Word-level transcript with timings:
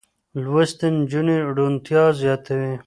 لوستې 0.43 0.87
نجونې 0.97 1.37
روڼتيا 1.55 2.03
زياتوي. 2.21 2.73